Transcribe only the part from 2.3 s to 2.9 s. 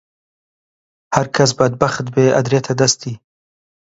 ئەدرێتە